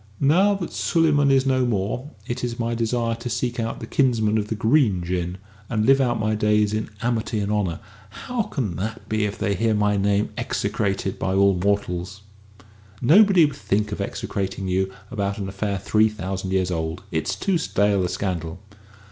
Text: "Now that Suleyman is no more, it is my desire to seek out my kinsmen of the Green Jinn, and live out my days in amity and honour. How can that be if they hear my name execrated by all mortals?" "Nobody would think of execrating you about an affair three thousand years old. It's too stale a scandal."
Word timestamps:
"Now 0.19 0.55
that 0.55 0.73
Suleyman 0.73 1.29
is 1.29 1.45
no 1.45 1.63
more, 1.63 2.09
it 2.25 2.43
is 2.43 2.57
my 2.57 2.73
desire 2.73 3.13
to 3.17 3.29
seek 3.29 3.59
out 3.59 3.79
my 3.79 3.85
kinsmen 3.85 4.39
of 4.39 4.47
the 4.47 4.55
Green 4.55 5.03
Jinn, 5.03 5.37
and 5.69 5.85
live 5.85 6.01
out 6.01 6.19
my 6.19 6.33
days 6.33 6.73
in 6.73 6.89
amity 7.03 7.39
and 7.39 7.51
honour. 7.51 7.79
How 8.09 8.41
can 8.41 8.77
that 8.77 9.07
be 9.07 9.25
if 9.25 9.37
they 9.37 9.53
hear 9.53 9.75
my 9.75 9.97
name 9.97 10.29
execrated 10.39 11.19
by 11.19 11.35
all 11.35 11.53
mortals?" 11.53 12.21
"Nobody 12.99 13.45
would 13.45 13.55
think 13.55 13.91
of 13.91 14.01
execrating 14.01 14.67
you 14.67 14.91
about 15.11 15.37
an 15.37 15.47
affair 15.47 15.77
three 15.77 16.09
thousand 16.09 16.49
years 16.49 16.71
old. 16.71 17.03
It's 17.11 17.35
too 17.35 17.59
stale 17.59 18.03
a 18.03 18.09
scandal." 18.09 18.57